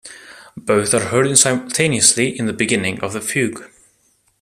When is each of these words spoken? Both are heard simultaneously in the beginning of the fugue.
Both 0.57 0.95
are 0.95 0.99
heard 1.09 1.37
simultaneously 1.37 2.35
in 2.35 2.47
the 2.47 2.53
beginning 2.53 3.01
of 3.01 3.13
the 3.13 3.21
fugue. 3.21 3.63